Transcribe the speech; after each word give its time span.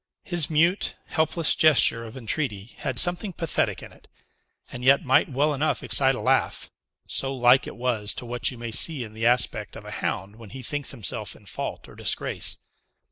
His 0.23 0.49
mute, 0.49 0.95
helpless 1.09 1.53
gesture 1.53 2.03
of 2.05 2.17
entreaty 2.17 2.71
had 2.79 2.97
something 2.97 3.33
pathetic 3.33 3.83
in 3.83 3.91
it, 3.91 4.07
and 4.71 4.83
yet 4.83 5.05
might 5.05 5.29
well 5.31 5.53
enough 5.53 5.83
excite 5.83 6.15
a 6.15 6.19
laugh, 6.19 6.71
so 7.07 7.35
like 7.35 7.67
it 7.67 7.75
was 7.75 8.11
to 8.15 8.25
what 8.25 8.49
you 8.49 8.57
may 8.57 8.71
see 8.71 9.03
in 9.03 9.13
the 9.13 9.27
aspect 9.27 9.75
of 9.75 9.85
a 9.85 9.91
hound 9.91 10.37
when 10.37 10.49
he 10.49 10.63
thinks 10.63 10.89
himself 10.89 11.35
in 11.35 11.45
fault 11.45 11.87
or 11.87 11.93
disgrace. 11.93 12.57